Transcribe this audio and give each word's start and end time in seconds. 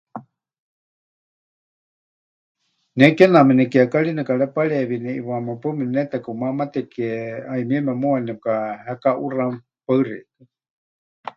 Ne 2.97 3.05
kename 3.17 3.53
nekiekari 3.57 4.11
nekarepareewie 4.15 4.97
neʼiwaáma 5.05 5.51
paɨ 5.61 5.71
mepɨnetekumamateke, 5.77 7.07
'ayumieme 7.49 7.93
muuwa 8.01 8.19
nepɨkahekaʼuxa. 8.25 9.45
Paɨ 9.85 9.97
xeikɨ́a. 10.07 10.29